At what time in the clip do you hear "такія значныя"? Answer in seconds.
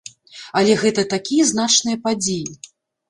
1.13-2.01